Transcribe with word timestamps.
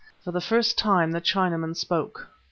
For 0.23 0.31
the 0.31 0.41
first 0.41 0.79
time 0.79 1.11
the 1.11 1.21
Chinaman 1.21 1.75
spoke. 1.75 2.29